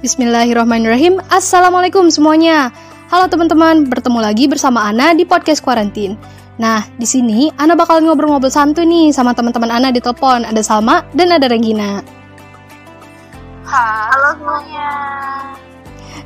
Bismillahirrahmanirrahim. 0.00 1.20
Assalamualaikum 1.28 2.08
semuanya. 2.08 2.72
Halo 3.12 3.28
teman-teman, 3.28 3.84
bertemu 3.84 4.16
lagi 4.24 4.48
bersama 4.48 4.88
Ana 4.88 5.12
di 5.12 5.28
podcast 5.28 5.60
Kuarantin. 5.60 6.16
Nah, 6.56 6.88
di 6.96 7.04
sini 7.04 7.52
Ana 7.60 7.76
bakal 7.76 8.00
ngobrol-ngobrol 8.00 8.48
santuy 8.48 8.88
nih 8.88 9.12
sama 9.12 9.36
teman-teman 9.36 9.68
Ana 9.68 9.92
di 9.92 10.00
telepon. 10.00 10.48
Ada 10.48 10.64
Salma 10.64 11.04
dan 11.12 11.36
ada 11.36 11.44
Regina. 11.52 12.00
Halo 13.68 14.40
semuanya. 14.40 14.90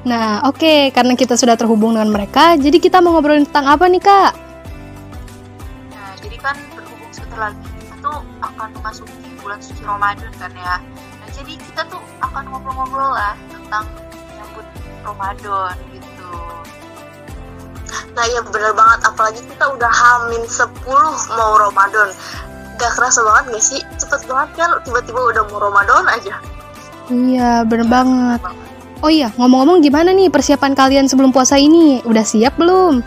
Nah, 0.06 0.46
oke, 0.46 0.94
karena 0.94 1.18
kita 1.18 1.34
sudah 1.34 1.58
terhubung 1.58 1.98
dengan 1.98 2.14
mereka, 2.14 2.54
jadi 2.54 2.78
kita 2.78 3.02
mau 3.02 3.18
ngobrolin 3.18 3.42
tentang 3.42 3.74
apa 3.74 3.90
nih, 3.90 4.02
Kak? 4.06 4.32
Nah, 5.90 6.14
jadi 6.22 6.36
kan 6.38 6.54
berhubung 6.78 7.10
sebentar 7.10 7.50
lagi 7.50 7.58
kita 7.58 7.94
tuh 7.98 8.22
akan 8.38 8.68
memasuki 8.70 9.34
bulan 9.42 9.58
suci 9.58 9.82
Ramadan 9.82 10.30
kan 10.38 10.54
ya. 10.54 10.78
Jadi 11.34 11.58
kita 11.58 11.82
tuh 11.90 12.02
akan 12.22 12.46
ngobrol-ngobrol 12.46 13.10
lah 13.10 13.34
tentang 13.50 13.84
menyambut 14.30 14.66
Ramadan 15.02 15.74
gitu. 15.90 16.30
Nah 18.14 18.24
iya 18.30 18.40
bener 18.46 18.72
banget, 18.72 19.00
apalagi 19.02 19.42
kita 19.42 19.64
udah 19.74 19.90
hamin 19.90 20.42
10 20.46 20.70
mau 21.34 21.58
Ramadan 21.58 22.14
Gak 22.74 22.90
kerasa 22.98 23.22
banget 23.22 23.54
gak 23.54 23.64
sih? 23.64 23.80
Cepet 23.98 24.26
banget 24.26 24.50
kan, 24.58 24.70
tiba-tiba 24.82 25.20
udah 25.30 25.42
mau 25.50 25.58
Ramadan 25.62 26.06
aja 26.10 26.38
Iya, 27.06 27.68
bener 27.68 27.84
banget. 27.84 28.40
Oh 29.04 29.12
iya, 29.12 29.28
ngomong-ngomong 29.36 29.84
gimana 29.84 30.16
nih 30.16 30.32
persiapan 30.32 30.72
kalian 30.72 31.04
sebelum 31.04 31.28
puasa 31.36 31.60
ini? 31.60 32.00
Udah 32.08 32.24
siap 32.24 32.56
belum? 32.56 33.04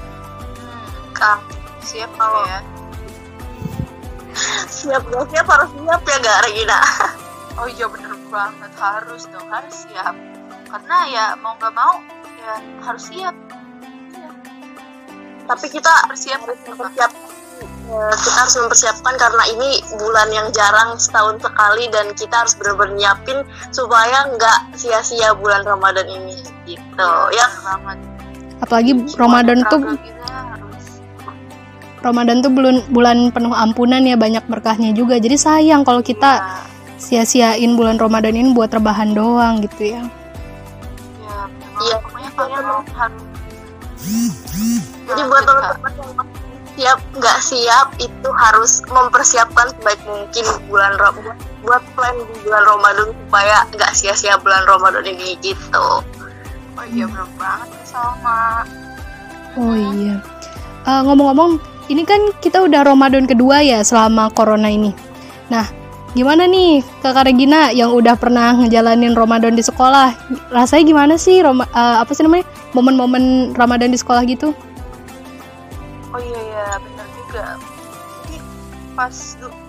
Hmm, 0.00 1.12
Kak, 1.12 1.44
siap 1.84 2.08
Kalau- 2.16 2.48
ya. 2.48 2.64
Siap 4.80 5.02
gak 5.12 5.26
siap 5.28 5.46
harus 5.46 5.70
siap 5.76 6.00
ya 6.08 6.16
gak 6.24 6.38
Regina? 6.48 6.80
Oh 7.58 7.68
iya 7.68 7.84
bener 7.92 8.14
banget 8.32 8.72
harus 8.78 9.28
dong 9.28 9.44
harus 9.52 9.84
siap. 9.84 10.16
Karena 10.64 10.96
ya 11.12 11.24
mau 11.42 11.52
nggak 11.60 11.74
mau 11.76 12.00
ya 12.40 12.56
harus 12.88 13.04
siap. 13.10 13.34
Iya. 14.16 14.30
Tapi 15.44 15.66
kita 15.68 15.92
Bersiap 16.08 16.40
harus 16.46 16.56
mempersiap 16.64 17.12
eh, 17.90 18.14
kita 18.16 18.38
harus 18.38 18.56
mempersiapkan 18.56 19.14
karena 19.18 19.44
ini 19.50 19.82
bulan 19.98 20.30
yang 20.32 20.48
jarang 20.56 20.96
setahun 20.96 21.42
sekali 21.42 21.84
dan 21.92 22.16
kita 22.16 22.32
harus 22.32 22.56
benar-benar 22.56 22.96
nyiapin 22.96 23.38
supaya 23.74 24.30
nggak 24.30 24.58
sia-sia 24.78 25.36
bulan 25.36 25.60
Ramadan 25.66 26.08
ini 26.08 26.40
gitu 26.64 27.10
ya 27.34 27.44
bener 27.50 27.76
banget. 27.84 27.98
Apalagi 28.62 28.92
Ramadan 29.20 29.58
tuh 29.68 29.82
Ramadan 32.00 32.40
tuh 32.40 32.48
bulan 32.48 32.76
bulan 32.88 33.18
penuh 33.30 33.52
ampunan 33.52 34.00
ya, 34.00 34.16
banyak 34.16 34.44
berkahnya 34.48 34.90
juga. 34.92 35.20
Jadi 35.20 35.36
sayang 35.36 35.84
kalau 35.84 36.00
kita 36.00 36.40
Iya. 36.40 36.58
sia-siain 36.96 37.76
bulan 37.76 37.96
Ramadan 37.96 38.36
ini 38.36 38.52
buat 38.52 38.72
rebahan 38.72 39.12
doang 39.12 39.60
gitu 39.60 39.96
ya. 39.96 40.02
Ya, 41.20 41.36
Iya. 41.80 41.96
pokoknya 42.00 42.30
kalian 42.36 42.64
harus. 42.96 43.22
jadi 45.04 45.22
buat 45.28 45.42
teman-teman 45.44 45.92
yang 45.92 46.28
siap 46.72 46.98
nggak 47.12 47.38
siap 47.42 47.86
itu 48.00 48.28
harus 48.32 48.80
mempersiapkan 48.88 49.66
sebaik 49.76 50.00
mungkin 50.08 50.46
bulan 50.70 50.96
Ramadan 50.96 51.36
buat 51.60 51.82
plan 51.92 52.14
di 52.16 52.34
bulan 52.46 52.62
Ramadan 52.64 53.08
supaya 53.12 53.56
nggak 53.76 53.92
sia-sia 53.92 54.40
bulan 54.40 54.64
Ramadan 54.64 55.04
ini 55.04 55.36
gitu 55.44 56.00
Oh 56.72 56.86
iya 56.88 57.04
bener 57.04 57.28
banget 57.36 57.68
sama. 57.84 58.64
Oh 59.52 59.76
iya. 59.76 60.16
Eh, 60.88 61.00
ngomong-ngomong, 61.04 61.60
ini 61.90 62.06
kan 62.06 62.30
kita 62.38 62.62
udah 62.62 62.86
Ramadan 62.86 63.26
kedua 63.26 63.66
ya 63.66 63.82
selama 63.82 64.30
corona 64.30 64.70
ini. 64.70 64.94
Nah, 65.50 65.66
gimana 66.14 66.46
nih 66.46 66.86
Kakak 67.02 67.26
Regina 67.26 67.74
yang 67.74 67.90
udah 67.90 68.14
pernah 68.14 68.54
ngejalanin 68.54 69.18
Ramadan 69.18 69.58
di 69.58 69.64
sekolah? 69.66 70.14
Rasanya 70.54 70.84
gimana 70.86 71.14
sih 71.18 71.42
Roma, 71.42 71.66
eh, 71.66 71.96
apa 71.98 72.14
sih 72.14 72.22
namanya? 72.22 72.46
Momen-momen 72.78 73.58
Ramadan 73.58 73.90
di 73.90 73.98
sekolah 73.98 74.22
gitu? 74.30 74.54
Oh 76.14 76.20
iya 76.22 76.40
ya 76.54 76.66
bener 76.78 77.06
juga. 77.18 77.44
Jadi 78.22 78.38
pas 78.94 79.14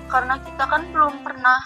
karena 0.05 0.35
kita 0.45 0.63
kan 0.69 0.81
belum 0.93 1.13
pernah 1.25 1.57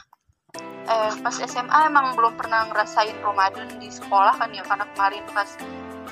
eh 0.86 1.12
pas 1.20 1.36
SMA 1.36 1.80
emang 1.92 2.16
belum 2.16 2.40
pernah 2.40 2.70
ngerasain 2.72 3.18
Ramadan 3.20 3.68
di 3.82 3.90
sekolah 3.92 4.38
kan 4.38 4.54
ya 4.56 4.62
karena 4.64 4.86
kemarin 4.94 5.26
pas 5.34 5.50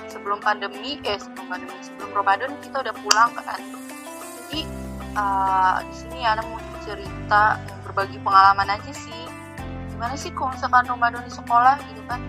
sebelum 0.10 0.42
pandemi 0.42 0.98
eh 1.06 1.16
sebelum 1.22 1.46
pandemi 1.46 1.80
sebelum 1.80 2.12
Ramadan 2.12 2.52
kita 2.60 2.84
udah 2.84 2.96
pulang 3.00 3.32
kan. 3.40 3.62
Jadi 4.54 4.70
eh, 5.18 5.76
di 5.90 5.96
sini 5.98 6.18
ya 6.22 6.38
mau 6.46 6.62
cerita 6.86 7.58
berbagi 7.82 8.22
pengalaman 8.22 8.70
aja 8.70 8.94
sih. 8.94 9.26
Gimana 9.90 10.14
sih 10.14 10.30
kalau 10.30 10.54
misalkan 10.54 10.86
Ramadan 10.86 11.26
di 11.26 11.34
sekolah 11.34 11.82
gitu 11.90 12.06
kan? 12.06 12.22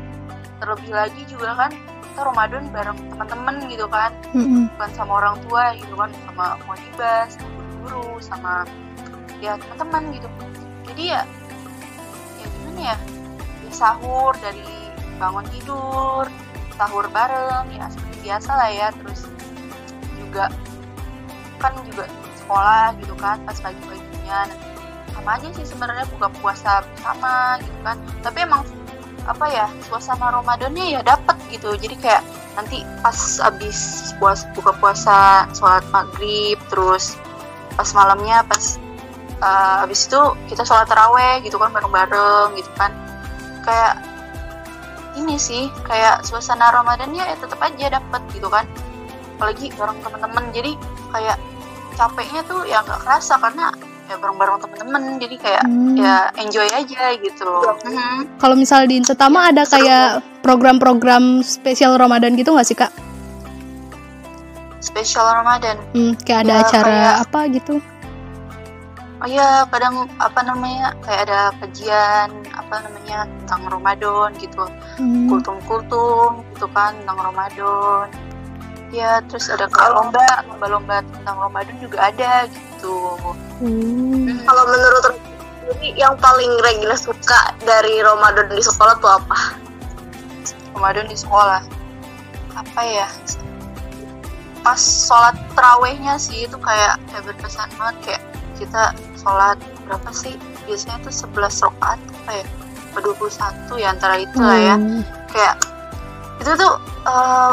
Terlebih 0.56 0.88
lagi 0.96 1.20
juga 1.28 1.52
kan 1.52 1.70
kita 2.00 2.20
Ramadan 2.24 2.64
bareng 2.72 2.96
teman-teman 3.12 3.68
gitu 3.68 3.84
kan. 3.92 4.08
Bukan 4.72 4.90
sama 4.96 5.20
orang 5.20 5.36
tua 5.44 5.76
gitu 5.76 5.92
kan 6.00 6.08
sama 6.24 6.56
wajibas 6.64 7.36
sama 7.36 7.60
guru 7.84 8.08
sama 8.24 8.52
ya 9.44 9.60
teman-teman 9.60 10.16
gitu. 10.16 10.28
Jadi 10.88 11.04
ya 11.12 11.28
ya 12.40 12.46
gimana 12.48 12.80
ya? 12.88 12.96
Ya 13.68 13.70
sahur 13.76 14.32
dari 14.40 14.64
bangun 15.20 15.44
tidur 15.52 16.24
sahur 16.72 17.04
bareng 17.12 17.68
ya 17.68 17.84
seperti 17.92 18.16
biasa 18.24 18.50
lah 18.56 18.70
ya. 18.72 18.88
Terus 18.96 19.28
juga 20.16 20.48
kan 21.64 21.72
juga 21.88 22.04
sekolah 22.44 22.92
gitu 23.00 23.14
kan 23.16 23.40
pas 23.48 23.56
pagi-paginya. 23.56 24.38
Nanti 24.44 24.68
sama 25.16 25.30
aja 25.40 25.48
sih 25.56 25.64
sebenarnya 25.64 26.04
buka 26.12 26.28
puasa 26.42 26.84
bersama 26.92 27.56
gitu 27.64 27.80
kan. 27.80 27.96
Tapi 28.20 28.38
emang 28.44 28.62
apa 29.24 29.48
ya 29.48 29.66
suasana 29.88 30.28
Ramadannya 30.28 30.92
ya 30.92 31.00
dapet 31.00 31.36
gitu. 31.48 31.72
Jadi 31.80 31.96
kayak 31.96 32.20
nanti 32.60 32.84
pas 33.00 33.16
abis 33.40 34.12
puas 34.20 34.44
buka 34.52 34.76
puasa 34.76 35.48
sholat 35.56 35.82
maghrib 35.90 36.60
terus 36.68 37.16
pas 37.74 37.88
malamnya 37.96 38.44
pas 38.46 38.78
uh, 39.42 39.82
abis 39.88 40.06
itu 40.06 40.20
kita 40.52 40.62
sholat 40.62 40.86
taraweh 40.86 41.40
gitu 41.40 41.56
kan 41.56 41.72
bareng-bareng 41.72 42.52
gitu 42.60 42.68
kan. 42.76 42.92
Kayak 43.64 44.04
ini 45.16 45.40
sih 45.40 45.72
kayak 45.88 46.26
suasana 46.26 46.74
Ramadannya 46.74 47.24
ya 47.24 47.36
tetap 47.40 47.62
aja 47.64 47.96
dapet 47.96 48.22
gitu 48.36 48.52
kan. 48.52 48.68
Apalagi 49.40 49.72
bareng 49.74 49.98
temen-temen 50.04 50.44
jadi 50.52 50.72
kayak 51.10 51.38
capeknya 51.94 52.40
tuh 52.44 52.62
ya 52.64 52.78
nggak 52.80 53.00
kerasa 53.00 53.34
karena 53.36 53.70
ya 54.04 54.14
bareng-bareng 54.14 54.58
temen-temen 54.60 55.02
jadi 55.16 55.36
kayak 55.38 55.62
Hmm. 55.64 55.96
ya 55.96 56.14
enjoy 56.36 56.68
aja 56.68 57.04
gitu 57.16 57.48
Mhm. 57.82 58.36
Kalau 58.36 58.54
misal 58.54 58.84
di 58.84 58.94
Insetama 58.94 59.48
ada 59.48 59.64
kayak 59.64 60.06
program-program 60.40 61.40
spesial 61.40 61.96
Ramadan 61.96 62.34
gitu 62.34 62.50
nggak 62.50 62.64
sih 62.64 62.76
kak? 62.76 62.92
spesial 64.78 65.24
Ramadan 65.34 65.80
Hmm, 65.90 66.12
kayak 66.20 66.44
ada 66.44 66.52
Ya, 66.52 66.60
acara 66.60 66.84
kayak- 66.86 67.18
apa 67.24 67.40
gitu? 67.50 67.74
Oh 69.16 69.26
iya, 69.26 69.64
kadang 69.66 70.04
apa 70.20 70.40
namanya 70.44 70.92
kayak 71.00 71.24
ada 71.24 71.40
kajian 71.56 72.28
apa 72.52 72.84
namanya 72.84 73.24
tentang 73.40 73.62
Ramadan 73.70 74.28
gitu, 74.36 74.60
Hmm. 75.00 75.24
kultum-kultum 75.24 76.44
gitu 76.52 76.66
kan 76.68 76.92
tentang 76.94 77.16
Ramadan. 77.24 78.04
Ya 78.94 79.18
terus 79.26 79.50
ada 79.50 79.66
kayak 79.66 79.90
lomba, 79.90 80.22
lomba-lomba 80.46 81.02
tentang 81.02 81.36
Ramadan 81.42 81.74
juga 81.82 82.14
ada 82.14 82.46
gitu. 82.46 83.18
Hmm. 83.58 84.38
kalau 84.46 84.62
menurut 84.70 85.18
sendiri 85.64 85.98
yang 85.98 86.14
paling 86.20 86.52
Regina 86.62 86.94
suka 86.94 87.56
dari 87.64 87.98
Ramadan 88.04 88.46
di 88.54 88.62
sekolah 88.62 88.94
tuh 89.02 89.10
apa? 89.18 89.58
Ramadan 90.78 91.10
di 91.10 91.18
sekolah. 91.18 91.62
Apa 92.54 92.80
ya? 92.86 93.08
Pas 94.62 94.78
sholat 94.78 95.34
terawihnya 95.58 96.14
sih 96.22 96.46
itu 96.46 96.56
kayak 96.62 97.02
kayak 97.10 97.22
berkesan 97.26 97.68
banget 97.74 97.96
kayak 98.06 98.22
kita 98.62 98.82
sholat 99.18 99.58
berapa 99.90 100.10
sih? 100.14 100.38
Biasanya 100.70 101.02
tuh 101.02 101.12
11 101.34 101.66
rakaat 101.66 101.98
apa 101.98 102.30
ya? 102.30 102.46
Apa 102.94 102.98
21 103.10 103.82
ya 103.82 103.88
antara 103.90 104.14
itu 104.22 104.38
lah 104.38 104.58
ya. 104.60 104.76
Hmm. 104.78 105.02
kayak 105.34 105.58
itu 106.38 106.52
tuh 106.54 106.74
eh, 107.10 107.52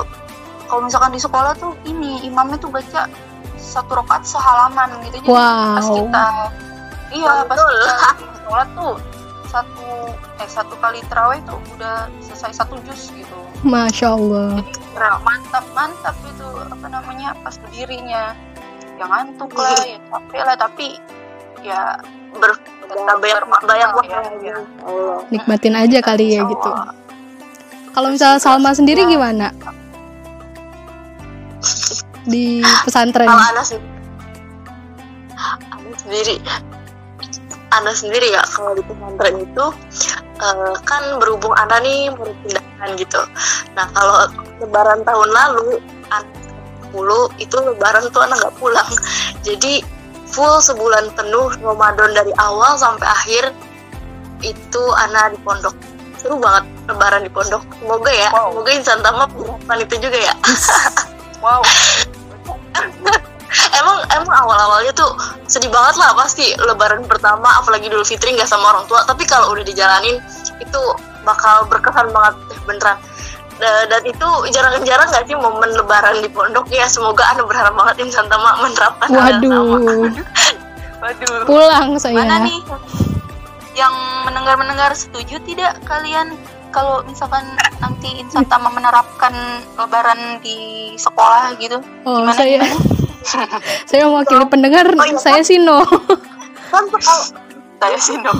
kalau 0.72 0.88
misalkan 0.88 1.12
di 1.12 1.20
sekolah 1.20 1.52
tuh 1.54 1.76
ini 1.84 2.24
imamnya 2.24 2.56
tuh 2.56 2.72
baca 2.72 3.12
satu 3.60 3.92
rakaat 3.94 4.24
sehalaman 4.24 4.88
gitu 5.04 5.20
jadi 5.20 5.28
pas 5.28 5.84
Wow. 5.84 5.96
kita 6.00 6.24
iya 7.12 7.34
pas 7.44 7.58
Betul. 7.60 7.76
kita 7.76 8.34
sekolah 8.40 8.66
tuh 8.72 8.94
satu 9.46 9.88
eh 10.40 10.48
satu 10.50 10.74
kali 10.80 11.04
terawih 11.06 11.44
tuh 11.44 11.60
udah 11.76 12.08
selesai 12.24 12.56
satu 12.56 12.80
jus 12.82 13.12
gitu 13.12 13.36
Masya 13.62 14.16
Allah. 14.16 14.64
jadi 14.96 15.20
mantap 15.22 15.66
mantap 15.72 16.16
itu 16.26 16.48
apa 16.66 16.88
namanya 16.88 17.36
pas 17.44 17.60
berdirinya 17.60 18.32
yang 18.96 19.12
ngantuk 19.12 19.52
lah 19.54 19.76
ya 19.84 20.00
capek 20.08 20.42
lah 20.42 20.56
tapi 20.56 20.88
ya 21.62 22.00
Ber 22.32 22.56
banyak 22.88 23.44
bermakna 23.44 23.68
banyak 23.68 23.90
ya, 24.08 24.20
ya. 24.42 24.56
Allah. 24.88 25.20
Nikmatin 25.28 25.76
aja 25.76 26.00
kali 26.00 26.32
ya 26.32 26.48
gitu. 26.48 26.72
Kalau 27.92 28.08
misalnya 28.08 28.40
Salma 28.40 28.72
sendiri 28.72 29.04
Ya. 29.04 29.12
gimana? 29.12 29.52
Di 32.26 32.62
pesantren. 32.86 33.26
Kalau 33.26 33.44
Ana 33.50 33.62
sih, 33.66 33.80
Ana 35.72 35.92
sendiri, 35.98 36.36
Ana 37.72 37.92
sendiri 37.96 38.28
ya 38.30 38.44
kalau 38.52 38.76
di 38.76 38.84
pesantren 38.86 39.36
itu 39.42 39.66
eh, 40.38 40.74
kan 40.86 41.04
berhubung 41.18 41.56
Ana 41.56 41.82
nih 41.82 42.12
baru 42.14 42.34
pindahan 42.46 42.90
gitu. 43.00 43.22
Nah 43.74 43.88
kalau 43.96 44.28
Lebaran 44.62 45.02
tahun 45.02 45.30
lalu 45.34 45.82
Ana 46.14 46.30
10 46.92 47.42
itu 47.42 47.56
Lebaran 47.58 48.04
tuh 48.12 48.22
Ana 48.22 48.36
nggak 48.38 48.56
pulang. 48.60 48.90
Jadi 49.42 49.82
full 50.28 50.60
sebulan 50.62 51.12
penuh 51.16 51.52
Ramadan 51.60 52.12
dari 52.16 52.32
awal 52.38 52.76
sampai 52.78 53.08
akhir 53.08 53.44
itu 54.44 54.84
Ana 55.00 55.32
di 55.32 55.40
pondok. 55.42 55.74
Seru 56.20 56.38
banget 56.38 56.68
Lebaran 56.86 57.26
di 57.26 57.32
pondok. 57.32 57.64
Semoga 57.82 58.12
ya, 58.14 58.30
Wow. 58.30 58.54
semoga 58.54 58.70
insan 58.76 59.00
tamat 59.02 59.30
melakukan 59.34 59.78
itu 59.82 59.96
juga 59.98 60.18
ya. 60.22 60.34
Wow. 61.42 61.64
emang 63.74 63.98
emang 64.10 64.36
awal-awalnya 64.38 64.92
tuh 64.92 65.12
sedih 65.46 65.68
banget 65.68 65.96
lah 65.96 66.12
pasti 66.14 66.52
lebaran 66.58 67.04
pertama 67.06 67.48
apalagi 67.56 67.88
Idul 67.88 68.04
Fitri 68.04 68.34
nggak 68.34 68.46
sama 68.46 68.72
orang 68.72 68.86
tua 68.86 69.04
tapi 69.04 69.24
kalau 69.24 69.52
udah 69.52 69.64
dijalanin 69.64 70.20
itu 70.58 70.82
bakal 71.22 71.64
berkesan 71.68 72.10
banget 72.10 72.34
deh 72.50 72.60
beneran 72.66 72.98
Da- 73.58 73.86
dan 73.86 74.02
itu 74.04 74.26
jarang-jarang 74.50 75.06
nggak 75.06 75.24
sih 75.24 75.38
momen 75.38 75.70
lebaran 75.72 76.18
di 76.18 76.26
pondok 76.28 76.66
ya 76.68 76.90
semoga 76.90 77.30
anda 77.30 77.46
berharap 77.46 77.72
banget 77.72 78.02
insan 78.02 78.26
tama 78.26 78.58
menerapkan 78.58 79.06
Waduh, 79.08 79.78
Waduh. 81.02 81.46
pulang 81.46 81.94
saya. 81.98 82.18
Mana 82.18 82.42
nih 82.42 82.58
yang 83.74 83.94
mendengar-mendengar 84.26 84.92
setuju 84.92 85.38
tidak 85.42 85.78
kalian 85.86 86.34
kalau 86.70 87.04
misalkan 87.04 87.44
nanti 87.78 88.18
insan 88.18 88.46
tama 88.46 88.70
menerapkan 88.70 89.34
lebaran 89.76 90.42
di 90.42 90.58
sekolah 90.96 91.54
gitu? 91.58 91.78
Oh, 92.02 92.26
Gimana, 92.26 92.34
saya 92.34 92.48
gimana? 92.58 92.76
saya 93.90 94.02
mewakili 94.06 94.46
pendengar, 94.48 94.86
Oh, 94.90 95.06
iya, 95.06 95.18
saya 95.18 95.42
sih 95.42 95.58
no. 95.58 95.82
kan 96.70 96.84
sekolah 96.88 97.26
Saya 97.78 97.98
sih 97.98 98.18
no. 98.18 98.34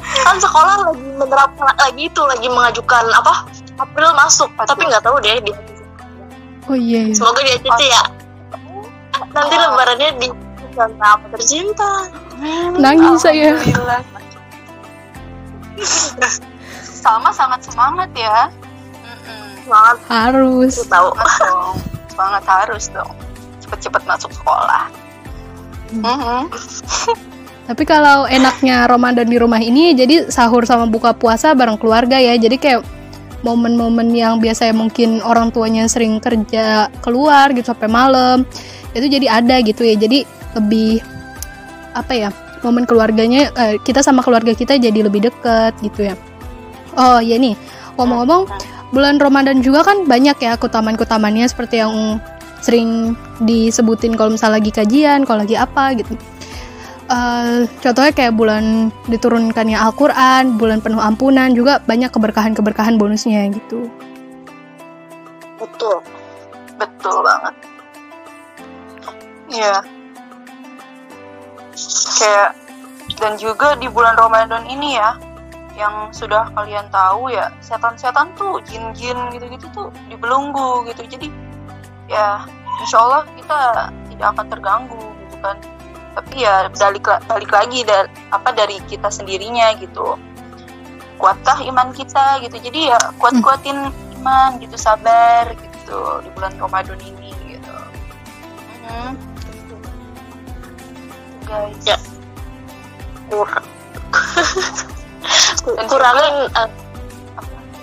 kan 0.00 0.36
sekolah 0.36 0.74
lagi 0.90 1.06
menerapkan 1.14 1.66
lagi 1.76 2.02
itu 2.04 2.22
lagi 2.24 2.48
mengajukan 2.48 3.04
apa 3.12 3.46
April 3.78 4.10
masuk 4.12 4.48
Betul. 4.52 4.66
tapi 4.66 4.82
nggak 4.88 5.02
tahu 5.02 5.16
deh 5.20 5.38
di 5.40 5.52
Oh 6.66 6.74
iya. 6.74 7.06
iya. 7.06 7.14
semoga 7.14 7.40
dia 7.40 7.56
cuci 7.56 7.86
ya 7.86 8.02
nanti 9.30 9.54
Oh. 9.54 9.62
lebarannya 9.62 10.08
di 10.18 10.28
insan 10.66 10.90
tama 10.96 11.26
tercinta 11.30 12.08
Nangis 12.74 13.20
saya. 13.20 13.52
Salma 16.80 17.28
sangat 17.30 17.60
semangat 17.64 18.10
ya. 18.12 18.48
Semangat 19.60 19.96
Harus. 20.08 20.74
tahu 20.88 21.08
Semangat 21.12 21.40
dong. 21.44 21.76
Semangat 22.08 22.44
harus 22.44 22.84
dong. 22.88 23.12
Cepet-cepet 23.70 24.02
masuk 24.02 24.34
sekolah. 24.34 24.90
Hmm. 25.94 26.02
Mhm. 26.02 26.42
Tapi 27.70 27.86
kalau 27.86 28.26
enaknya 28.26 28.90
Ramadan 28.90 29.30
di 29.30 29.38
rumah 29.38 29.62
ini 29.62 29.94
jadi 29.94 30.26
sahur 30.26 30.66
sama 30.66 30.90
buka 30.90 31.14
puasa 31.14 31.54
bareng 31.54 31.78
keluarga 31.78 32.18
ya. 32.18 32.34
Jadi 32.34 32.58
kayak 32.58 32.82
momen-momen 33.46 34.10
yang 34.10 34.42
biasanya 34.42 34.74
mungkin 34.74 35.22
orang 35.22 35.54
tuanya 35.54 35.86
sering 35.86 36.18
kerja 36.18 36.90
keluar 36.98 37.54
gitu 37.54 37.70
sampai 37.70 37.86
malam 37.86 38.42
itu 38.90 39.06
jadi 39.06 39.38
ada 39.38 39.62
gitu 39.62 39.86
ya. 39.86 39.94
Jadi 39.94 40.26
lebih 40.58 40.98
apa 41.94 42.10
ya? 42.10 42.30
Momen 42.66 42.84
keluarganya 42.90 43.54
eh, 43.54 43.78
kita 43.86 44.02
sama 44.02 44.20
keluarga 44.20 44.50
kita 44.50 44.74
jadi 44.74 45.06
lebih 45.06 45.30
deket 45.30 45.72
gitu 45.80 46.10
ya. 46.10 46.18
Oh 46.98 47.22
ya 47.22 47.38
nih, 47.38 47.54
ngomong-ngomong 47.94 48.50
bulan 48.90 49.22
Ramadan 49.22 49.62
juga 49.62 49.86
kan 49.86 50.04
banyak 50.10 50.42
ya 50.42 50.58
keutamaan-keutamaannya 50.58 51.46
seperti 51.46 51.78
yang 51.78 52.18
sering 52.60 53.16
disebutin 53.40 54.16
kalau 54.16 54.36
misalnya 54.36 54.60
lagi 54.60 54.70
kajian, 54.72 55.24
kalau 55.24 55.44
lagi 55.44 55.56
apa 55.56 55.96
gitu. 55.96 56.14
Eh, 57.10 57.66
contohnya 57.82 58.12
kayak 58.14 58.38
bulan 58.38 58.94
diturunkannya 59.10 59.74
Al-Quran, 59.74 60.54
bulan 60.54 60.78
penuh 60.78 61.02
ampunan, 61.02 61.50
juga 61.50 61.82
banyak 61.82 62.14
keberkahan-keberkahan 62.14 62.94
bonusnya 63.00 63.50
gitu. 63.50 63.90
betul 65.60 66.00
Betul 66.80 67.20
banget. 67.20 67.54
Iya. 69.52 69.76
Kayak 72.16 72.50
dan 73.20 73.36
juga 73.36 73.76
di 73.76 73.90
bulan 73.90 74.16
Ramadan 74.16 74.64
ini 74.64 74.96
ya, 74.96 75.18
yang 75.76 76.08
sudah 76.14 76.48
kalian 76.56 76.88
tahu 76.88 77.28
ya, 77.28 77.52
setan-setan 77.60 78.32
tuh, 78.38 78.64
jin-jin 78.64 79.18
gitu-gitu 79.36 79.68
tuh 79.76 79.92
dibelenggu 80.08 80.88
gitu. 80.88 81.04
Jadi 81.04 81.28
ya, 82.10 82.42
insya 82.82 82.98
Allah 82.98 83.22
kita 83.38 83.58
tidak 84.10 84.26
akan 84.34 84.46
terganggu 84.50 85.04
gitu 85.24 85.36
kan. 85.38 85.56
Tapi 86.18 86.42
ya 86.42 86.66
balik 86.74 87.06
balik 87.30 87.50
lagi 87.54 87.86
da- 87.86 88.10
apa 88.34 88.50
dari 88.50 88.82
kita 88.90 89.08
sendirinya 89.08 89.78
gitu. 89.78 90.18
Kuatkah 91.22 91.62
iman 91.70 91.94
kita 91.94 92.42
gitu. 92.42 92.56
Jadi 92.58 92.90
ya 92.90 92.98
kuat-kuatin 93.22 93.94
iman 94.20 94.58
gitu, 94.58 94.74
sabar 94.74 95.54
gitu 95.54 95.98
di 96.26 96.28
bulan 96.34 96.52
Ramadan 96.58 96.98
ini 96.98 97.30
gitu. 97.56 97.74
Mhm. 98.90 99.10
Guys. 101.46 101.84
Ya. 101.86 101.98
kurang 103.30 103.62
kurangin 105.90 106.50
eh, 106.50 106.70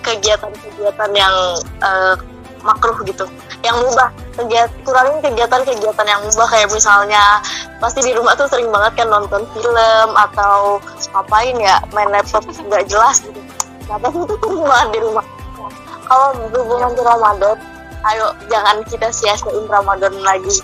kegiatan-kegiatan 0.04 1.10
yang 1.16 1.36
eh, 1.80 2.14
makruh 2.60 3.00
gitu 3.08 3.24
yang 3.66 3.76
mubah. 3.82 4.10
Kegiatan 4.38 4.70
kurangin 4.86 5.18
kegiatan-kegiatan 5.22 6.06
yang 6.06 6.20
mubah. 6.22 6.46
Kayak 6.50 6.70
misalnya 6.70 7.42
pasti 7.82 8.00
di 8.02 8.12
rumah 8.14 8.34
tuh 8.38 8.46
sering 8.50 8.70
banget 8.70 9.02
kan 9.02 9.08
nonton 9.10 9.42
film 9.54 10.10
atau 10.14 10.82
ngapain 11.14 11.56
ya 11.58 11.78
main 11.94 12.10
laptop 12.10 12.46
nggak 12.46 12.86
jelas. 12.86 13.22
Gitu 13.22 13.40
nah 13.88 13.96
pasti 13.96 14.20
itu 14.20 14.46
banget 14.68 14.88
di 14.94 15.00
rumah. 15.00 15.24
Kalau 16.08 16.28
berhubungan 16.52 16.92
di 16.92 17.02
Ramadan 17.04 17.56
ayo 18.14 18.26
jangan 18.46 18.76
kita 18.86 19.08
sia-siain 19.10 19.66
Ramadan 19.66 20.14
lagi. 20.22 20.60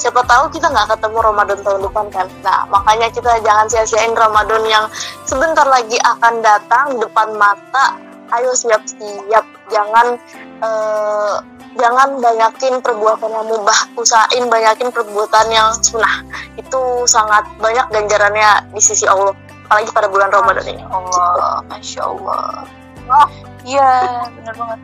Siapa 0.00 0.24
tahu 0.24 0.50
kita 0.50 0.66
nggak 0.72 0.98
ketemu 0.98 1.18
Ramadan 1.20 1.58
tahun 1.62 1.80
depan 1.86 2.06
kan. 2.10 2.26
Nah 2.42 2.66
makanya 2.72 3.06
kita 3.12 3.38
jangan 3.44 3.66
sia-siain 3.70 4.16
Ramadan 4.16 4.64
yang 4.66 4.84
sebentar 5.28 5.68
lagi 5.68 6.00
akan 6.00 6.42
datang 6.42 6.98
depan 6.98 7.28
mata 7.38 8.11
ayo 8.40 8.50
siap-siap 8.56 9.44
jangan 9.68 10.16
eh, 10.60 11.34
jangan 11.76 12.20
banyakin 12.20 12.84
perbuatan 12.84 13.30
yang 13.32 13.46
mubah 13.48 13.78
usahain 13.96 14.44
banyakin 14.52 14.92
perbuatan 14.92 15.46
yang 15.48 15.72
sunnah 15.80 16.20
itu 16.60 16.82
sangat 17.08 17.48
banyak 17.56 17.84
ganjarannya 17.88 18.68
di 18.76 18.80
sisi 18.80 19.08
Allah 19.08 19.32
apalagi 19.72 19.88
pada 19.96 20.08
bulan 20.12 20.28
Ramadan 20.28 20.68
ini 20.68 20.84
Allah, 20.84 21.64
masya 21.64 22.04
Allah. 22.04 22.68
Wah, 23.08 23.28
iya 23.64 24.28
benar 24.36 24.52
banget. 24.52 24.80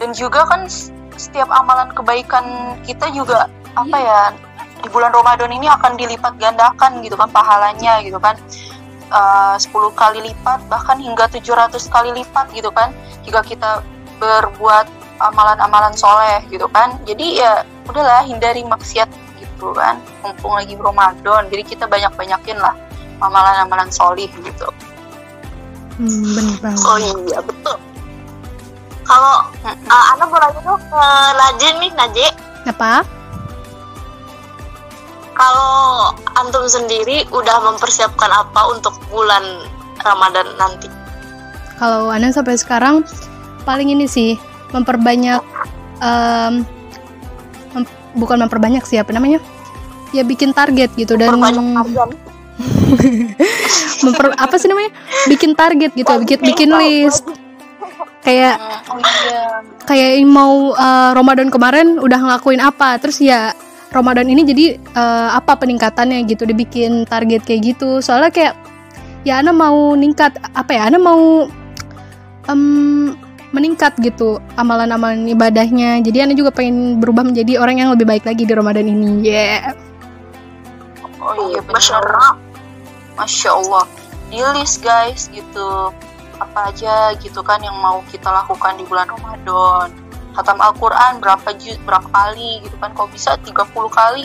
Dan 0.00 0.10
juga 0.16 0.48
kan 0.48 0.64
setiap 1.20 1.52
amalan 1.52 1.92
kebaikan 1.92 2.80
kita 2.88 3.12
juga 3.12 3.52
apa 3.76 3.96
ya 4.00 4.20
di 4.80 4.88
bulan 4.88 5.12
Ramadan 5.12 5.52
ini 5.52 5.68
akan 5.68 5.92
dilipat 6.00 6.40
gandakan 6.40 7.04
gitu 7.04 7.20
kan 7.20 7.28
pahalanya 7.28 8.00
gitu 8.00 8.16
kan. 8.16 8.32
Eh, 9.10 9.56
10 9.58 9.74
kali 9.92 10.22
lipat 10.22 10.62
bahkan 10.70 10.94
hingga 10.94 11.26
700 11.26 11.82
kali 11.90 12.14
lipat 12.14 12.46
gitu 12.54 12.70
kan 12.70 12.94
jika 13.26 13.42
kita 13.42 13.82
berbuat 14.22 14.86
amalan-amalan 15.18 15.90
soleh 15.92 16.38
gitu 16.46 16.70
kan 16.70 16.94
jadi 17.02 17.26
ya 17.34 17.52
udahlah 17.84 18.22
hindari 18.22 18.62
maksiat 18.62 19.10
gitu 19.36 19.74
kan 19.74 19.98
mumpung 20.22 20.54
lagi 20.54 20.78
Ramadan 20.78 21.50
jadi 21.50 21.62
kita 21.66 21.84
banyak-banyakin 21.84 22.54
lah 22.56 22.70
amalan-amalan 23.18 23.90
solih 23.90 24.30
gitu 24.30 24.70
Hmm, 25.98 26.32
bener 26.32 26.56
banget. 26.62 26.80
oh 26.80 26.96
iya 26.96 27.38
betul 27.42 27.76
kalau 29.02 29.42
Mm-mm. 29.60 29.84
uh, 29.84 30.04
Anda 30.14 30.24
mau 30.24 30.38
nanya 30.38 30.60
tuh 30.62 30.78
ke 30.78 31.02
Naje 31.34 31.68
nih 31.76 31.90
Naje 31.92 32.26
Apa? 32.64 33.04
Kalau 35.40 36.12
antum 36.36 36.68
sendiri 36.68 37.24
udah 37.32 37.64
mempersiapkan 37.64 38.28
apa 38.28 38.76
untuk 38.76 38.92
bulan 39.08 39.64
Ramadan 40.04 40.52
nanti 40.60 40.92
Kalau 41.80 42.12
Ana 42.12 42.28
sampai 42.28 42.60
sekarang 42.60 43.08
paling 43.64 43.88
ini 43.88 44.04
sih 44.04 44.36
memperbanyak 44.68 45.40
em, 46.04 46.60
mem- 47.72 47.96
bukan 48.20 48.44
memperbanyak 48.44 48.84
sih 48.84 49.00
apa 49.00 49.16
namanya? 49.16 49.40
Ya 50.12 50.20
bikin 50.20 50.52
target 50.52 50.92
gitu 50.92 51.16
dan 51.16 51.32
memper 54.04 54.28
apa 54.36 54.60
sih 54.60 54.68
namanya? 54.68 54.92
Bikin 55.24 55.56
target 55.56 55.96
gitu, 55.96 56.12
bikin 56.20 56.38
bikin 56.44 56.68
list. 56.76 57.24
Kayak 58.20 58.60
oh 58.92 59.00
iya 59.00 59.64
kayak 59.88 60.20
mau 60.28 60.76
eh, 60.76 61.10
Ramadan 61.16 61.48
kemarin 61.48 61.96
udah 61.96 62.20
ngelakuin 62.20 62.60
apa 62.60 63.00
terus 63.00 63.24
ya 63.24 63.56
Ramadan 63.90 64.30
ini 64.30 64.46
jadi 64.46 64.66
eh, 64.78 65.30
apa 65.34 65.58
peningkatannya 65.58 66.22
gitu 66.30 66.46
dibikin 66.46 67.02
target 67.06 67.42
kayak 67.42 67.74
gitu. 67.74 67.98
Soalnya 67.98 68.30
kayak 68.30 68.54
ya 69.26 69.42
Ana 69.42 69.50
mau 69.50 69.98
ningkat 69.98 70.38
apa 70.54 70.70
ya 70.70 70.86
Ana 70.86 70.98
mau 71.02 71.50
em, 72.46 73.12
meningkat 73.50 73.98
gitu 73.98 74.38
amalan-amalan 74.54 75.26
ibadahnya. 75.26 75.98
Jadi 76.06 76.18
Ana 76.22 76.34
juga 76.38 76.54
pengen 76.54 77.02
berubah 77.02 77.26
menjadi 77.26 77.58
orang 77.58 77.82
yang 77.82 77.90
lebih 77.90 78.06
baik 78.06 78.22
lagi 78.22 78.46
di 78.46 78.54
Ramadan 78.54 78.86
ini. 78.86 79.26
Ya 79.26 79.74
oh 81.18 81.50
iya 81.50 81.60
Masya 81.66 81.98
Allah. 81.98 82.38
Masya 83.18 83.50
Allah. 83.50 83.84
Di 84.30 84.38
list 84.54 84.86
guys 84.86 85.26
gitu. 85.34 85.90
Apa 86.38 86.70
aja 86.72 87.12
gitu 87.18 87.42
kan 87.42 87.58
yang 87.60 87.74
mau 87.82 88.00
kita 88.08 88.30
lakukan 88.30 88.78
di 88.78 88.86
bulan 88.86 89.10
Ramadan 89.10 90.09
Hatam 90.40 90.56
Al-Quran 90.56 91.20
berapa 91.20 91.52
juz, 91.54 91.76
berapa 91.84 92.08
kali 92.08 92.64
gitu 92.64 92.76
kan. 92.80 92.96
Kalau 92.96 93.08
bisa 93.12 93.36
30 93.36 93.60
kali. 93.86 94.24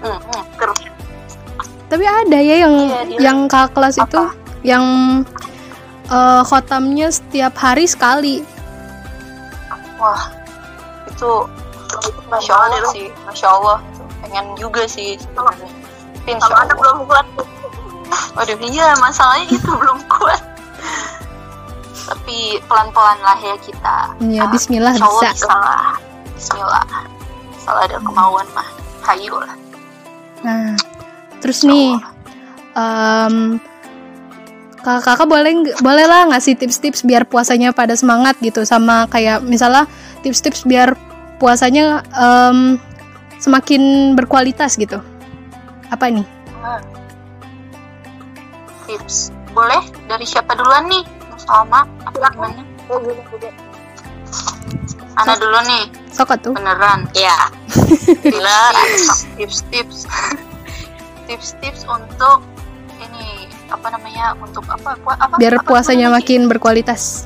Mm, 0.00 0.08
mm, 0.08 0.42
terus. 0.56 0.80
Tapi 1.84 2.04
ada 2.04 2.38
ya 2.40 2.64
yang 2.64 2.74
Iya, 2.74 3.00
dia- 3.04 3.20
yang 3.20 3.38
kakak 3.44 3.76
kelas 3.76 3.96
itu 4.00 4.16
Apa? 4.16 4.32
yang 4.64 4.84
eh, 6.04 6.42
khotamnya 6.44 7.08
setiap 7.08 7.52
hari 7.56 7.84
sekali. 7.84 8.40
wah 9.94 10.28
itu 11.08 11.30
masya 12.28 12.52
Allah 12.52 12.88
sih. 12.90 13.08
Masya 13.24 13.46
Allah. 13.46 13.78
Pengen 14.20 14.52
juga 14.56 14.84
sih 14.84 15.16
sebenarnya. 15.16 15.68
Tapi 16.24 16.30
insya 16.32 16.52
Allah. 16.52 16.72
belum 16.72 16.98
kuat 17.04 17.26
waduh 18.34 18.58
iya 18.60 18.94
masalahnya 18.98 19.46
itu 19.48 19.70
belum 19.70 19.98
tapi 22.04 22.36
pelan-pelan 22.64 23.18
lah 23.18 23.38
ya 23.38 23.56
kita. 23.58 23.96
Ya 24.22 24.44
Ah, 24.44 24.48
Bismillah 24.48 24.92
insya 24.92 25.08
bisa. 25.08 25.30
bisa. 25.34 25.48
lah 25.50 25.94
Bismillah. 26.30 26.84
Salah 27.56 27.82
ada 27.82 27.96
kemauan 27.96 28.44
mah 28.52 28.68
hayu 29.04 29.32
lah. 29.34 29.56
Nah, 30.40 30.76
terus 31.38 31.62
nih 31.62 31.96
em, 32.74 33.56
kakak-kakak 34.76 35.24
boleh 35.24 35.50
nggak- 35.54 35.78
boleh 35.80 36.04
lah 36.04 36.28
ngasih 36.28 36.54
tips-tips 36.54 37.00
biar 37.02 37.24
puasanya 37.24 37.72
pada 37.72 37.94
semangat 37.94 38.36
gitu. 38.38 38.60
Sama 38.62 39.08
kayak 39.08 39.40
misalnya 39.40 39.88
tips-tips 40.20 40.64
biar 40.64 40.92
puasanya 41.38 42.04
em, 42.12 42.76
semakin 43.38 44.12
berkualitas 44.12 44.76
gitu. 44.76 45.00
Apa 45.88 46.08
nih? 46.08 46.26
Hmm. 46.58 46.80
tips. 48.84 49.32
Boleh? 49.50 49.80
Dari 50.04 50.26
siapa 50.26 50.52
duluan 50.52 50.84
nih 50.84 51.04
sama 51.44 51.80
apa 52.02 52.28
gimana 52.28 52.62
Oh, 52.84 53.00
gini. 53.00 53.48
Ana 55.14 55.32
dulu 55.34 55.56
nih 55.64 55.84
Sokot 56.10 56.38
tuh. 56.40 56.52
beneran 56.52 57.06
ya 57.16 57.48
benar 58.20 58.74
tips-tips 59.34 60.04
tips-tips 61.26 61.86
untuk 61.86 62.42
ini 63.00 63.46
apa 63.66 63.88
namanya 63.88 64.36
untuk 64.36 64.62
apa 64.66 64.98
apa 65.10 65.34
Biar 65.34 65.56
apa 65.56 65.64
puasanya 65.64 66.08
namanya? 66.08 66.20
makin 66.20 66.40
berkualitas. 66.46 67.24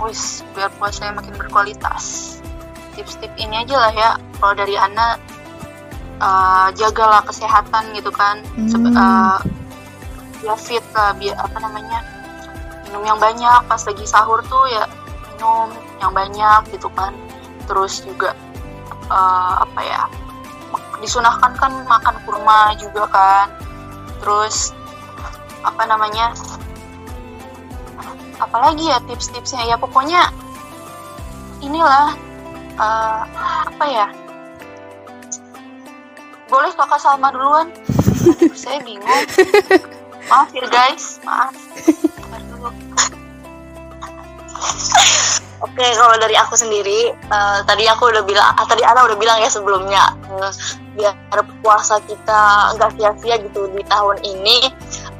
wis 0.00 0.40
biar 0.50 0.72
puasanya 0.74 1.12
makin 1.14 1.36
berkualitas 1.36 2.36
tips-tips 2.94 3.36
ini 3.36 3.54
aja 3.58 3.76
lah 3.78 3.92
ya 3.92 4.10
kalau 4.34 4.56
dari 4.56 4.72
Ana 4.74 5.20
eh, 6.16 6.68
jagalah 6.74 7.20
kesehatan 7.22 7.92
gitu 7.92 8.08
kan 8.08 8.40
Sebe- 8.64 8.88
Hmm. 8.88 8.96
eh, 8.96 9.38
ya 10.42 10.56
fit 10.56 10.82
lah 10.90 11.12
biar 11.14 11.36
apa 11.36 11.58
namanya 11.60 12.00
minum 12.90 13.06
yang 13.06 13.22
banyak 13.22 13.60
pas 13.70 13.78
lagi 13.86 14.02
sahur 14.02 14.42
tuh 14.50 14.66
ya 14.66 14.82
minum 15.30 15.70
yang 16.02 16.10
banyak 16.10 16.74
gitu 16.74 16.90
kan. 16.98 17.14
Terus 17.70 18.02
juga 18.02 18.34
eh, 19.06 19.54
apa 19.62 19.80
ya 19.86 20.02
disunahkan 20.98 21.54
kan 21.54 21.72
makan 21.86 22.18
kurma 22.26 22.74
juga 22.82 23.06
kan. 23.14 23.46
Terus 24.18 24.74
apa 25.62 25.86
namanya 25.86 26.34
apalagi 28.42 28.90
ya 28.90 28.98
tips-tipsnya 29.06 29.70
ya 29.70 29.78
pokoknya 29.78 30.34
inilah 31.62 32.18
eh, 32.74 33.22
apa 33.70 33.84
ya 33.86 34.06
boleh 36.50 36.74
kakak 36.74 36.98
Salma 36.98 37.30
duluan? 37.30 37.70
Aduh, 37.70 38.50
saya 38.58 38.82
bingung. 38.82 39.06
Maaf 40.26 40.50
ya 40.50 40.66
guys. 40.66 41.22
Maaf 41.22 41.54
Oke, 45.60 45.84
kalau 45.92 46.16
dari 46.16 46.32
aku 46.40 46.56
sendiri, 46.56 47.12
eh, 47.12 47.58
tadi 47.68 47.84
aku 47.84 48.08
udah 48.08 48.24
bilang, 48.24 48.56
ah, 48.56 48.64
tadi 48.64 48.80
Ana 48.80 49.04
udah 49.04 49.16
bilang 49.20 49.36
ya 49.44 49.48
sebelumnya, 49.52 50.16
eh, 50.32 50.52
biar 50.96 51.40
puasa 51.60 52.00
kita 52.08 52.72
nggak 52.80 52.96
sia-sia 52.96 53.36
gitu 53.44 53.68
di 53.68 53.84
tahun 53.84 54.16
ini, 54.24 54.72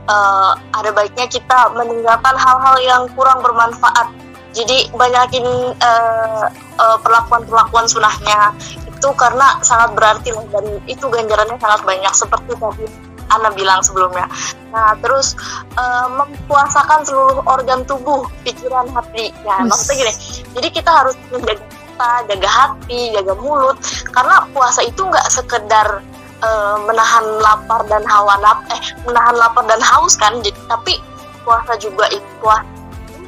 eh, 0.09 0.53
ada 0.73 0.91
baiknya 0.97 1.29
kita 1.29 1.77
meninggalkan 1.77 2.37
hal-hal 2.41 2.77
yang 2.81 3.03
kurang 3.13 3.45
bermanfaat. 3.45 4.09
Jadi 4.57 4.89
banyakin 4.97 5.45
eh, 5.77 6.45
eh, 6.57 6.99
perlakuan-perlakuan 7.05 7.85
sunahnya 7.85 8.57
itu 8.89 9.09
karena 9.17 9.61
sangat 9.61 9.93
berarti 9.93 10.33
dan 10.53 10.65
itu 10.89 11.05
ganjarannya 11.09 11.57
sangat 11.61 11.81
banyak 11.85 12.13
seperti 12.17 12.53
tadi 12.57 13.10
Ana 13.31 13.51
bilang 13.55 13.81
sebelumnya. 13.83 14.27
Nah, 14.71 14.95
terus 15.03 15.35
eh, 15.79 16.07
mempuasakan 16.11 17.07
seluruh 17.07 17.43
organ 17.47 17.83
tubuh, 17.87 18.27
pikiran, 18.43 18.91
hati. 18.91 19.35
Ya, 19.47 19.63
Wis. 19.63 19.71
maksudnya 19.71 19.97
gini. 20.03 20.15
Jadi 20.59 20.69
kita 20.75 20.91
harus 20.91 21.15
menjaga 21.31 21.63
mata, 22.01 22.25
jaga 22.33 22.49
hati, 22.49 23.01
jaga 23.13 23.35
mulut. 23.37 23.77
Karena 24.17 24.49
puasa 24.57 24.81
itu 24.81 25.05
nggak 25.05 25.29
sekedar 25.29 26.01
eh, 26.41 26.77
menahan 26.89 27.25
lapar 27.45 27.85
dan 27.93 28.01
hawa 28.09 28.41
naf 28.41 28.65
eh 28.73 28.81
menahan 29.05 29.37
lapar 29.37 29.69
dan 29.69 29.81
haus 29.85 30.17
kan. 30.17 30.41
Jadi, 30.41 30.57
tapi 30.65 30.97
puasa 31.45 31.77
juga 31.77 32.09
itu 32.09 32.25
puasa 32.41 32.65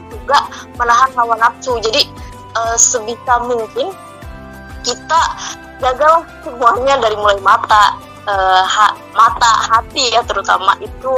juga 0.09 0.39
menahan 0.81 1.11
hawa 1.13 1.37
nafsu. 1.37 1.77
Jadi 1.85 2.09
eh, 2.57 2.77
sebisa 2.81 3.45
mungkin 3.45 3.93
kita 4.83 5.21
jagalah 5.79 6.25
semuanya 6.43 6.99
dari 6.99 7.15
mulai 7.19 7.39
mata, 7.45 7.99
eh, 8.23 8.65
ha- 8.65 8.97
mata, 9.15 9.53
hati 9.71 10.15
ya 10.15 10.23
terutama 10.23 10.75
itu 10.79 11.15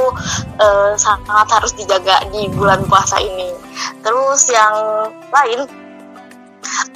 eh, 0.57 0.93
sangat 0.97 1.47
harus 1.49 1.71
dijaga 1.77 2.25
di 2.33 2.49
bulan 2.53 2.81
puasa 2.89 3.21
ini. 3.21 3.53
Terus 4.01 4.49
yang 4.49 4.75
lain 5.29 5.59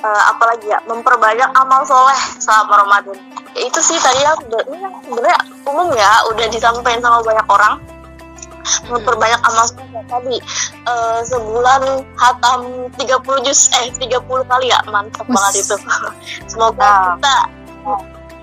eh, 0.01 0.23
apalagi 0.31 0.67
ya 0.69 0.79
memperbanyak 0.89 1.49
amal 1.53 1.85
soleh 1.85 2.19
selama 2.41 2.85
Ramadan. 2.85 3.17
Ya, 3.57 3.65
itu 3.65 3.79
sih 3.81 3.97
tadi 3.97 4.21
yang 4.21 4.37
sebenarnya 5.05 5.39
umum 5.65 5.89
ya 5.97 6.11
udah 6.29 6.47
disampaikan 6.53 7.01
sama 7.01 7.19
banyak 7.25 7.47
orang 7.49 7.75
memperbanyak 8.85 9.41
amal 9.49 9.65
soleh 9.65 10.03
tadi 10.05 10.37
eh, 10.85 11.19
sebulan 11.25 12.05
hatam 12.17 12.89
30 12.97 13.45
juz 13.45 13.69
eh 13.81 13.89
30 13.97 14.21
kali 14.45 14.69
ya 14.69 14.77
mantap 14.89 15.25
Wis. 15.25 15.33
banget 15.33 15.53
itu 15.65 15.75
semoga 16.51 17.17
Mantap. 17.17 17.17
kita 17.17 17.35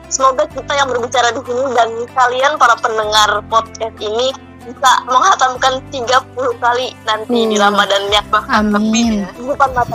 semoga 0.08 0.44
kita 0.46 0.72
yang 0.72 0.88
berbicara 0.88 1.28
di 1.30 1.40
sini 1.40 1.64
dan 1.72 1.88
kalian 2.10 2.52
para 2.56 2.74
pendengar 2.76 3.28
podcast 3.46 3.96
ini 3.98 4.30
bisa 4.62 4.90
menghatamkan 5.04 5.78
30 5.88 6.02
kali 6.56 6.90
nanti 7.02 7.38
di 7.44 7.54
Hmm. 7.54 7.64
Ramadannya 7.64 8.20
bahkan 8.28 8.64
lebih 8.68 9.04
Amin. 9.04 9.14
ya 9.16 9.28
depan 9.46 9.70
mata 9.72 9.94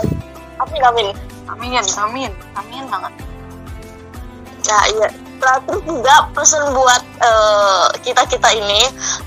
amin 0.58 0.82
amin 0.82 1.06
amin 1.46 1.72
amin 1.76 2.30
amin 2.54 2.84
banget 2.88 3.12
ya 4.62 4.78
iya 4.88 5.08
terus 5.36 5.82
juga 5.82 6.14
pesan 6.32 6.70
buat 6.70 7.02
kita 8.00 8.22
kita 8.26 8.48
ini 8.54 8.82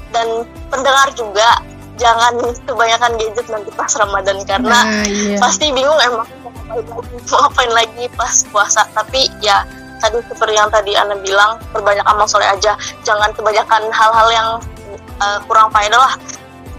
dan 0.10 0.28
pendengar 0.68 1.12
juga 1.12 1.60
jangan 1.96 2.34
kebanyakan 2.66 3.12
gadget 3.16 3.48
nanti 3.48 3.70
pas 3.72 3.92
Ramadan 3.94 4.38
karena 4.44 4.80
Nah, 4.82 5.04
iya. 5.06 5.38
pasti 5.38 5.70
bingung 5.70 6.00
emang 6.02 6.26
mau 6.42 6.52
ngapain 6.52 6.82
lagi 6.82 7.16
mau 7.30 7.40
ngapain 7.42 7.72
lagi 7.72 8.04
pas 8.16 8.36
puasa 8.50 8.82
tapi 8.92 9.28
ya 9.40 9.62
tadi 10.06 10.22
seperti 10.30 10.54
yang 10.54 10.70
tadi 10.70 10.94
Anda 10.94 11.18
bilang 11.18 11.58
perbanyak 11.74 12.06
amal 12.06 12.30
soleh 12.30 12.46
aja. 12.46 12.78
Jangan 13.02 13.34
kebanyakan 13.34 13.90
hal-hal 13.90 14.28
yang 14.30 14.48
eh, 15.18 15.40
kurang 15.50 15.74
faedah 15.74 15.98
lah. 15.98 16.14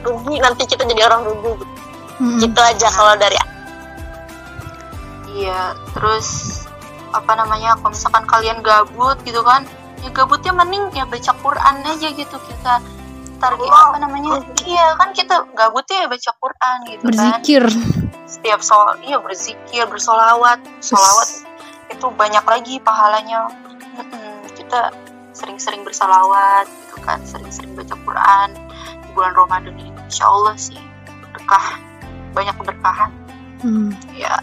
Rugi 0.07 0.39
nanti 0.39 0.63
kita 0.71 0.87
jadi 0.87 1.11
orang 1.11 1.27
rugi. 1.27 1.75
Mm-mm. 2.17 2.41
gitu 2.41 2.57
aja 2.57 2.89
kalau 2.97 3.13
dari 3.21 3.37
iya 5.37 5.77
terus 5.93 6.65
apa 7.13 7.37
namanya 7.37 7.77
kalau 7.77 7.93
misalkan 7.93 8.25
kalian 8.25 8.65
gabut 8.65 9.21
gitu 9.29 9.45
kan 9.45 9.69
ya 10.01 10.09
gabutnya 10.17 10.57
mending 10.57 10.89
ya 10.97 11.05
baca 11.05 11.33
Quran 11.45 11.75
aja 11.85 12.09
gitu 12.17 12.37
kita. 12.41 12.81
Target 13.37 13.69
Wow. 13.69 13.93
apa 13.93 13.99
namanya 14.01 14.41
iya 14.65 14.97
kan 14.97 15.13
kita 15.13 15.45
gabutnya 15.53 15.97
ya 16.05 16.09
baca 16.09 16.31
Quran 16.41 16.77
gitu 16.89 17.05
kan. 17.05 17.13
Berzikir. 17.13 17.65
setiap 18.25 18.61
sol 18.65 18.97
iya 19.05 19.21
berzikir 19.21 19.85
bersolawat. 19.85 20.57
Solawat 20.81 21.46
itu 21.91 22.07
banyak 22.15 22.45
lagi 22.45 22.75
pahalanya. 22.83 23.51
Kita 24.57 24.93
sering-sering 25.37 25.85
bersolawat 25.85 26.65
gitu 26.65 26.97
kan 27.05 27.21
sering-sering 27.29 27.77
baca 27.77 27.93
Quran 27.93 28.49
di 29.05 29.09
bulan 29.13 29.33
Ramadan 29.37 29.75
ini. 29.77 29.93
Insya 30.09 30.27
Allah 30.27 30.57
sih 30.57 30.81
berkah 31.33 31.77
banyak 32.33 32.55
keberkahan. 32.57 33.11
Hmm. 33.65 33.91
ya 34.13 34.37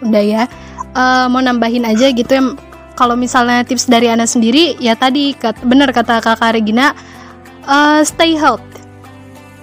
udah 0.00 0.24
ya. 0.24 0.42
Eh, 0.90 1.26
mau 1.28 1.44
nambahin 1.44 1.86
aja 1.86 2.08
gitu 2.10 2.32
ya. 2.32 2.44
Kalau 2.96 3.16
misalnya 3.16 3.64
tips 3.64 3.88
dari 3.88 4.12
Ana 4.12 4.28
sendiri 4.28 4.76
ya 4.76 4.92
tadi 4.92 5.32
kat, 5.32 5.56
bener 5.64 5.88
kata 5.88 6.20
kakak 6.20 6.52
Regina 6.52 6.92
eh, 7.64 8.00
stay 8.04 8.36
health 8.36 8.64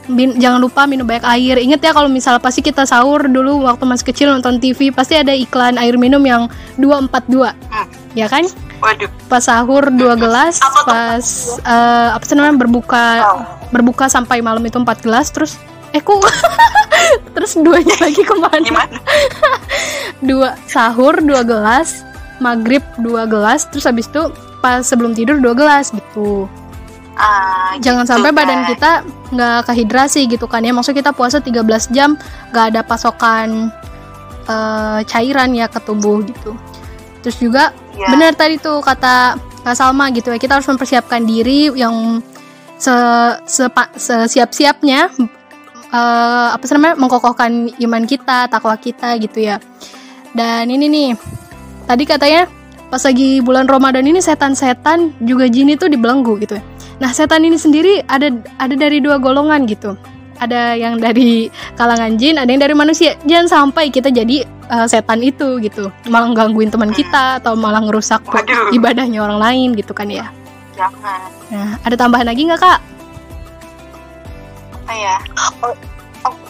Bin- 0.07 0.35
jangan 0.35 0.57
lupa 0.57 0.83
minum 0.83 1.03
banyak 1.03 1.27
air. 1.29 1.55
Inget 1.57 1.81
ya 1.81 1.91
kalau 1.91 2.07
misalnya 2.07 2.39
pasti 2.39 2.59
kita 2.61 2.83
sahur 2.83 3.23
dulu 3.23 3.59
waktu 3.61 3.83
masih 3.83 4.05
kecil 4.05 4.27
nonton 4.29 4.55
TV 4.55 4.87
pasti 4.89 5.13
ada 5.13 5.31
iklan 5.31 5.75
air 5.75 5.95
minum 5.95 6.19
yang 6.21 6.47
242 6.75 7.51
Hmm. 7.67 7.87
ya 8.13 8.25
kan? 8.25 8.47
Waduh. 8.77 9.09
Pas 9.25 9.41
sahur 9.41 9.89
dua 9.89 10.13
gelas 10.13 10.57
Apa 10.57 10.81
pas 10.85 11.25
eh, 11.59 12.09
apa 12.13 12.23
sih 12.23 12.33
namanya 12.33 12.55
berbuka 12.57 13.05
Oh. 13.19 13.41
berbuka 13.67 14.05
sampai 14.05 14.39
malam 14.39 14.61
itu 14.61 14.77
empat 14.77 15.01
gelas 15.01 15.27
terus 15.27 15.57
eh 15.89 15.99
kok 15.99 16.21
terus 17.33 17.57
duanya 17.57 17.97
lagi 18.05 18.21
ke 18.21 18.33
mana? 18.33 18.61
Gimana? 18.61 18.97
dua 20.23 20.49
sahur 20.65 21.19
dua 21.19 21.41
gelas 21.41 22.05
maghrib 22.37 22.85
dua 22.97 23.25
gelas 23.25 23.65
terus 23.65 23.83
habis 23.83 24.05
itu 24.05 24.29
pas 24.57 24.81
sebelum 24.81 25.11
tidur 25.11 25.37
dua 25.37 25.53
gelas 25.53 25.89
gitu 25.89 26.45
Ah, 27.17 27.73
jangan 27.81 28.05
gitu, 28.05 28.13
sampai 28.13 28.29
badan 28.29 28.59
guys. 28.61 28.69
kita 28.71 28.91
nggak 29.27 29.59
kehidrasi 29.65 30.21
gitu 30.25 30.45
kan 30.45 30.61
ya 30.61 30.69
maksudnya 30.69 31.01
kita 31.01 31.11
puasa 31.11 31.41
13 31.41 31.57
jam 31.89 32.13
nggak 32.49 32.65
ada 32.71 32.81
pasokan 32.81 33.73
eh, 34.45 34.99
cairan 35.03 35.51
ya 35.51 35.65
ke 35.65 35.81
tubuh 35.81 36.21
gitu 36.21 36.53
terus 37.19 37.37
juga 37.37 37.73
Iya. 37.91 38.13
benar 38.13 38.31
tadi 38.31 38.55
tuh 38.55 38.77
kata 38.79 39.33
Kak 39.65 39.73
Salma 39.73 40.07
gitu 40.09 40.29
ya 40.29 40.37
kita 40.37 40.55
harus 40.55 40.69
mempersiapkan 40.69 41.25
diri 41.25 41.73
yang 41.73 42.21
se, 42.77 42.93
sepa- 43.43 43.89
sesiap-siapnya 43.91 45.09
eh, 45.89 46.47
apa 46.53 46.61
sih 46.61 46.73
namanya 46.73 46.95
mengkokohkan 46.95 47.51
iman 47.75 48.03
kita 48.05 48.45
takwa 48.45 48.77
kita 48.77 49.17
gitu 49.17 49.41
ya 49.41 49.57
dan 50.31 50.69
ini 50.69 50.85
nih 50.85 51.09
tadi 51.83 52.05
katanya 52.05 52.45
pas 52.87 53.01
lagi 53.01 53.41
bulan 53.41 53.65
Ramadan 53.65 54.05
ini 54.05 54.21
setan-setan 54.21 55.11
juga 55.19 55.49
jin 55.49 55.67
itu 55.69 55.89
dibelenggu 55.89 56.37
gitu 56.39 56.55
ya 56.55 56.63
nah 56.97 57.13
setan 57.13 57.45
ini 57.45 57.57
sendiri 57.57 58.01
ada 58.09 58.33
ada 58.57 58.75
dari 58.75 58.97
dua 59.01 59.21
golongan 59.21 59.65
gitu. 59.69 59.93
Ada 60.37 60.77
yang 60.77 61.01
dari 61.01 61.49
kalangan 61.73 62.13
jin 62.21 62.37
ada 62.37 62.49
yang 62.49 62.61
dari 62.61 62.77
manusia. 62.77 63.17
Jangan 63.25 63.47
sampai 63.49 63.89
kita 63.89 64.13
jadi 64.13 64.45
eh, 64.45 64.87
setan 64.89 65.21
itu 65.25 65.57
gitu. 65.61 65.89
Malah 66.09 66.33
gangguin 66.33 66.69
teman 66.69 66.93
kita 66.93 67.41
atau 67.41 67.57
malah 67.57 67.81
ngerusak 67.81 68.21
Waduh. 68.29 68.73
ibadahnya 68.73 69.25
orang 69.25 69.41
lain 69.41 69.69
gitu 69.73 69.97
kan 69.97 70.09
ya. 70.09 70.29
Jangan. 70.77 71.29
nah 71.49 71.73
ada 71.81 71.95
tambahan 71.97 72.29
lagi 72.29 72.45
nggak 72.45 72.61
kak? 72.61 72.79
Apa 74.77 74.93
ya? 74.93 75.17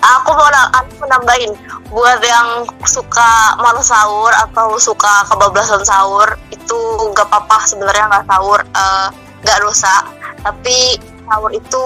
aku 0.03 0.29
mau 0.35 0.49
aku 0.75 1.03
nambahin. 1.07 1.51
Buat 1.87 2.19
yang 2.19 2.67
suka 2.83 3.55
malas 3.63 3.87
sahur 3.87 4.33
atau 4.35 4.75
suka 4.75 5.23
kebablasan 5.31 5.79
sahur 5.87 6.27
itu 6.51 6.77
gak 7.15 7.31
apa-apa 7.31 7.63
sebenarnya 7.63 8.11
nggak 8.11 8.25
sahur. 8.27 8.59
Eh, 8.59 9.07
nggak 9.43 9.59
dosa 9.61 10.05
tapi 10.41 10.97
sahur 11.27 11.51
itu 11.51 11.83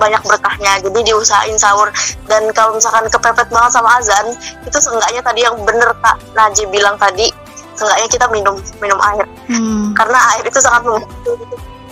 banyak 0.00 0.22
berkahnya 0.24 0.80
jadi 0.80 0.98
diusahain 1.12 1.58
sahur 1.60 1.92
dan 2.24 2.48
kalau 2.56 2.72
misalkan 2.72 3.04
kepepet 3.12 3.48
banget 3.52 3.72
sama 3.76 4.00
azan 4.00 4.32
itu 4.64 4.78
seenggaknya 4.80 5.20
tadi 5.20 5.44
yang 5.44 5.56
bener 5.68 5.92
kak 6.00 6.16
Najib 6.32 6.72
bilang 6.72 6.96
tadi 6.96 7.28
seenggaknya 7.76 8.08
kita 8.08 8.26
minum 8.32 8.56
minum 8.80 8.96
air 9.12 9.28
hmm, 9.52 9.92
karena 9.92 10.18
air 10.34 10.44
itu 10.48 10.58
sangat 10.58 10.88
membantu 10.88 11.32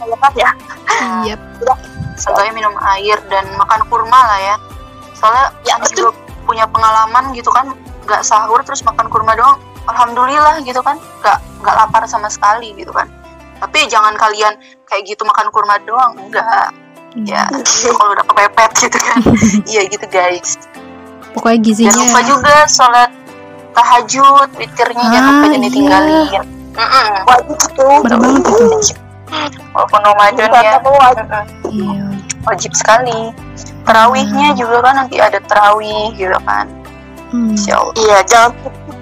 ya 0.00 0.16
kan 0.16 0.32
ya 0.34 0.50
iya 1.26 1.36
Contohnya 2.16 2.52
minum 2.56 2.74
air 2.80 3.20
dan 3.28 3.44
makan 3.60 3.80
kurma 3.92 4.16
lah 4.16 4.40
ya. 4.40 4.56
Soalnya 5.16 5.52
Ya, 5.68 5.76
ya, 5.76 5.84
betul. 5.84 6.08
juga 6.08 6.10
punya 6.48 6.64
pengalaman 6.64 7.34
gitu 7.36 7.50
kan, 7.52 7.76
nggak 8.08 8.22
sahur 8.24 8.60
terus 8.64 8.80
makan 8.86 9.06
kurma 9.12 9.36
doang. 9.36 9.60
Alhamdulillah 9.86 10.58
gitu 10.64 10.80
kan, 10.82 10.98
nggak 11.22 11.38
nggak 11.62 11.74
lapar 11.76 12.02
sama 12.08 12.32
sekali 12.32 12.72
gitu 12.74 12.90
kan. 12.90 13.06
Tapi 13.56 13.78
jangan 13.86 14.14
kalian 14.14 14.52
kayak 14.84 15.02
gitu 15.06 15.22
makan 15.22 15.48
kurma 15.48 15.76
doang, 15.82 16.12
enggak. 16.18 16.70
Ya, 17.16 17.48
kalau 17.96 18.12
udah 18.12 18.24
kepepet 18.24 18.70
gitu 18.78 18.98
kan. 18.98 19.20
Iya 19.70 19.82
gitu 19.88 20.06
guys. 20.06 20.60
pokoknya 21.32 21.58
gizinya 21.62 21.92
Jangan 21.92 22.00
lupa 22.02 22.20
juga 22.22 22.54
sholat 22.66 23.10
tahajud, 23.72 24.48
witirnya 24.56 25.04
jangan 25.06 25.20
Ah, 25.20 25.28
lupa 25.30 25.44
jangan 25.44 25.52
iya. 25.52 25.66
ditinggalin. 25.68 26.44
Mm-mm. 26.76 27.08
wajib 27.24 27.58
tuh 27.72 27.96
Bener 28.00 28.18
banget 28.18 28.42
itu. 28.44 28.56
Walaupun 29.72 30.00
Ramadan 30.00 30.48
ya, 30.48 30.76
wajib. 30.80 31.28
iya 31.68 32.04
wajib 32.42 32.72
sekali. 32.72 33.34
Terawihnya 33.82 34.54
juga 34.54 34.80
kan 34.80 34.94
nanti 34.96 35.16
ada 35.18 35.36
terawih 35.40 36.14
gitu 36.14 36.36
kan. 36.44 36.66
Hmm. 37.28 37.52
Iya, 37.96 38.22
jangan 38.24 38.54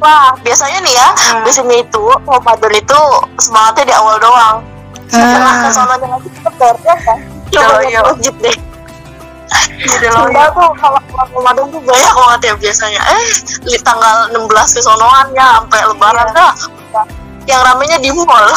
lah. 0.05 0.37
Biasanya 0.45 0.79
nih 0.85 0.95
ya, 0.95 1.09
Hmm. 1.11 1.43
biasanya 1.43 1.77
itu 1.81 2.05
Ramadan 2.23 2.73
itu 2.77 3.01
semangatnya 3.41 3.85
di 3.89 3.95
awal 3.97 4.17
doang. 4.21 4.57
Setelah 5.09 5.53
Ah. 5.53 5.63
ke 5.65 5.69
sononya 5.73 6.07
lagi 6.13 6.29
tetap 6.29 6.77
ya 6.85 6.95
kan. 7.03 7.19
Coba 7.49 7.75
masjid 8.13 8.35
deh. 8.41 8.57
Loh, 9.85 10.27
Sunda 10.27 10.45
tuh 10.51 10.69
kalau 10.81 11.01
kalau 11.09 11.29
Ramadan 11.39 11.65
tuh 11.71 11.81
banyak 11.85 12.13
banget 12.13 12.41
ya 12.43 12.55
biasanya. 12.59 13.01
Eh, 13.07 13.25
di 13.63 13.79
tanggal 13.81 14.17
16 14.33 14.75
ke 14.75 14.81
sonoan 14.83 15.27
ya 15.33 15.61
sampai 15.61 15.81
lebaran 15.89 16.29
Iya. 16.29 16.37
dah. 16.37 16.53
Yang 17.45 17.61
ramenya 17.69 17.99
di 18.01 18.11
mall. 18.13 18.49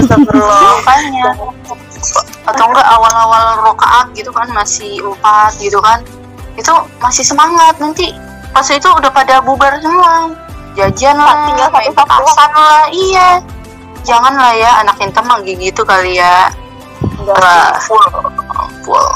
Makanya 0.00 1.28
atau 2.46 2.64
enggak 2.66 2.86
awal-awal 2.88 3.44
rokaat 3.62 4.06
gitu 4.16 4.32
kan 4.32 4.48
masih 4.50 4.98
empat 5.04 5.52
gitu 5.60 5.78
kan 5.78 6.00
itu 6.56 6.72
masih 6.98 7.22
semangat 7.22 7.76
nanti 7.78 8.10
pas 8.50 8.66
itu 8.66 8.88
udah 8.90 9.12
pada 9.12 9.38
bubar 9.38 9.78
semua 9.78 10.32
jajan 10.72 11.16
lah 11.16 11.34
Tinggal 11.44 11.68
main 11.70 11.90
satu-satu. 11.90 12.04
petasan 12.22 12.50
lah. 12.52 12.82
iya. 12.90 13.28
Jangan 14.00 14.32
lah 14.32 14.52
ya 14.52 14.70
anak 14.80 14.96
intem 14.98 15.22
mah 15.22 15.38
gitu 15.40 15.82
kali 15.82 16.16
ya. 16.16 16.48
Wah, 17.20 17.76
full 17.78 18.00
full. 18.80 19.08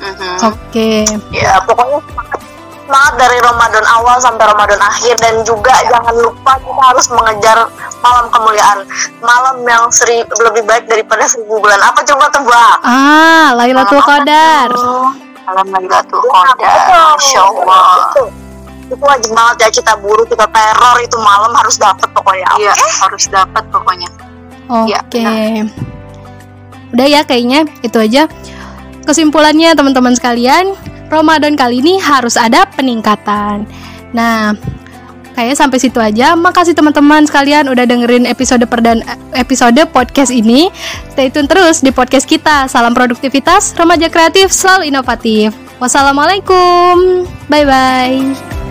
Mhm. 0.00 0.34
Oke, 0.42 1.06
ya 1.30 1.60
pokoknya 1.62 2.00
semangat, 2.02 2.40
semangat 2.82 3.14
dari 3.16 3.38
Ramadan 3.38 3.84
awal 3.86 4.16
sampai 4.18 4.44
Ramadan 4.44 4.80
akhir. 4.80 5.14
Dan 5.16 5.44
juga 5.44 5.76
jangan 5.84 6.16
lupa 6.16 6.56
kita 6.58 6.82
harus 6.82 7.06
mengejar 7.08 7.58
malam 8.00 8.26
kemuliaan. 8.28 8.78
Malam 9.20 9.62
yang 9.62 9.86
seri, 9.88 10.20
lebih 10.40 10.64
baik 10.64 10.88
daripada 10.88 11.22
seribu 11.24 11.60
bulan. 11.60 11.78
Apa 11.78 12.02
coba 12.02 12.26
tebak 12.28 12.76
ah 12.82 13.54
Lailatul 13.54 14.02
Qadar. 14.02 14.72
tuh? 14.72 15.12
Malam 15.44 15.66
Lailatul 15.70 16.22
Qadar. 16.24 17.14
Masya 17.14 17.40
Allah 17.44 17.86
itu 18.92 19.04
wajib 19.08 19.32
banget 19.32 19.56
ya 19.64 19.68
kita 19.80 19.92
buru 19.98 20.22
kita 20.28 20.44
teror 20.52 20.96
itu 21.00 21.16
malam 21.16 21.52
harus 21.56 21.80
dapet 21.80 22.08
pokoknya 22.12 22.48
Iya 22.60 22.72
harus 22.76 23.24
dapat 23.32 23.64
pokoknya 23.72 24.08
Oke. 24.72 25.20
Iya, 25.20 25.68
Udah 26.92 27.06
ya 27.08 27.20
kayaknya 27.24 27.68
itu 27.80 27.98
aja. 28.00 28.28
Kesimpulannya 29.02 29.74
teman-teman 29.74 30.14
sekalian, 30.14 30.76
Ramadan 31.10 31.58
kali 31.58 31.82
ini 31.82 31.98
harus 31.98 32.38
ada 32.38 32.68
peningkatan. 32.68 33.66
Nah, 34.14 34.54
kayaknya 35.34 35.56
sampai 35.58 35.78
situ 35.80 35.98
aja. 35.98 36.38
Makasih 36.38 36.76
teman-teman 36.76 37.26
sekalian 37.26 37.66
udah 37.68 37.84
dengerin 37.88 38.28
episode 38.28 38.62
perdan 38.68 39.02
episode 39.34 39.82
podcast 39.90 40.30
ini. 40.30 40.70
Stay 41.10 41.32
tune 41.32 41.50
terus 41.50 41.82
di 41.82 41.90
podcast 41.90 42.28
kita. 42.28 42.70
Salam 42.70 42.94
produktivitas, 42.94 43.74
remaja 43.74 44.06
kreatif 44.06 44.54
selalu 44.54 44.92
inovatif. 44.92 45.56
Wassalamualaikum. 45.82 47.26
Bye 47.50 47.66
bye. 47.66 48.61